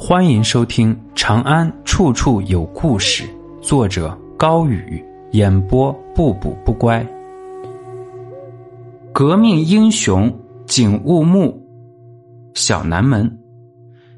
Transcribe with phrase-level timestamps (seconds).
[0.00, 3.24] 欢迎收听《长安处处有故事》，
[3.60, 7.04] 作者高宇，演播不补不乖。
[9.12, 10.32] 革命英雄
[10.68, 11.60] 景物木，
[12.54, 13.28] 小南门。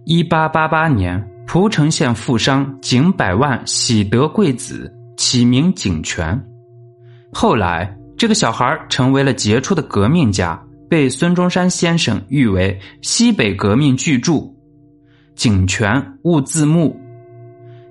[0.05, 6.39] 一八八八年，蒲城县富商景百万喜得贵子，起名景泉。
[7.33, 14.43] 后来，这个小孩成为了杰出的革命家，被孙中山先生誉为西北革命巨著。
[15.41, 16.95] 井泉勿字木。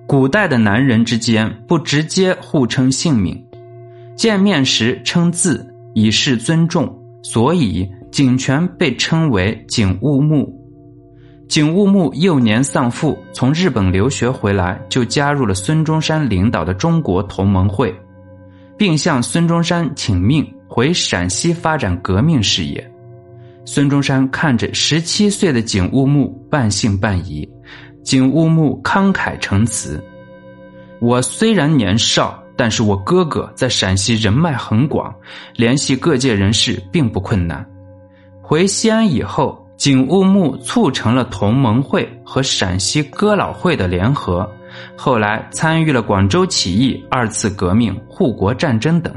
[0.05, 3.43] 古代的男人之间不直接互称姓名，
[4.15, 10.47] 见面时称字以示尊重，所以井泉被称为景物木。
[11.47, 17.91] 景物木幼年丧父，从日本留学回来，就加入了孙中山领导的中国同盟会，
[18.77, 22.91] 并向孙中山请命回陕西发展革命事业。
[23.71, 27.47] 孙中山看着十七岁的景物木，半信半疑。
[28.03, 30.03] 景物木慷慨陈词
[30.99, 35.13] ：“我虽然年少，但是我哥哥在陕西人脉很广，
[35.55, 37.63] 联系各界人士并不困难。”
[38.41, 44.51] 回西安以后，景物木促成了同盟会和陕西哥老会的联合，
[44.95, 49.13] 后来参与了广州起义、二次革命、护国战争等。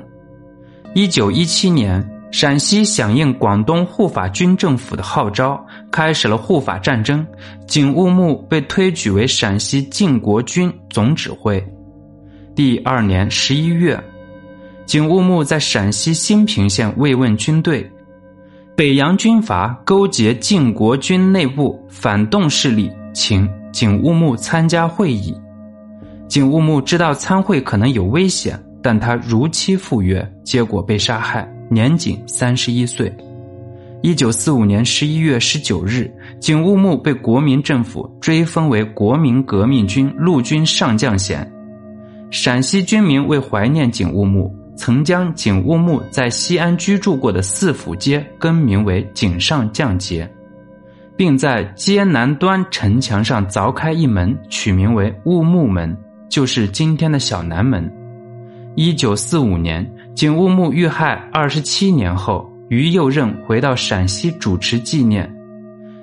[0.92, 2.06] 一九一七年。
[2.32, 7.24] 陕西响应广东护法军政府的号召，开始了护法战争。
[7.66, 11.62] 景物木被推举为陕西靖国军总指挥。
[12.54, 14.02] 第二年十一月，
[14.86, 17.88] 景物木在陕西兴平县慰问军队，
[18.74, 25.36] 北洋军阀勾结靖国军内部反动势力，请景物木参加会议。
[26.28, 31.48] 景物木知道参会可能有危险，但他如期赴约，结果被杀害。
[31.70, 33.10] 年仅三十一岁。
[34.02, 41.50] 一九四五年十一月十九日，景物木被国民政府追封为国民革命军陆军上将衔。
[42.30, 50.28] 陕西军民为怀念景物木，曾将景物木在西安居住过的四府街更名为景上将街，
[51.16, 55.96] 并在街南端城墙上凿开一门，取名为物木门，
[56.28, 57.88] 就是今天的小南门。
[58.74, 59.88] 一九四五年。
[60.14, 65.28] 景物木遇害二十七年后，于右任回到陕西主持纪念，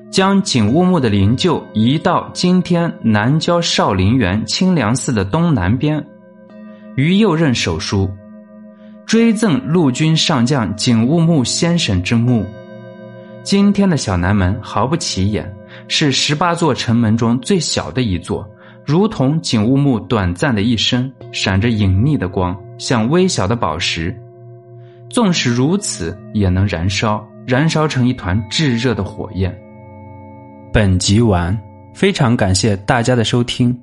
[0.10, 6.04] 将景物木的灵柩移到今天南郊少林园清凉寺的东南边。
[6.96, 8.10] 于右任手书，
[9.06, 12.44] 追赠陆军上将景物木先生之墓。
[13.44, 15.56] 今天的小南门毫不起眼，
[15.88, 18.46] 是十八座城门中最小的一座，
[18.90, 22.60] 如同景物木短暂的一生，闪着隐匿的光。
[22.80, 24.20] 像微小的宝石，
[25.12, 29.56] 纵使如此，也能燃烧，燃烧成一团炙热的火焰。
[30.74, 31.56] 本集完，
[31.94, 33.80] 非常感谢大家的收听。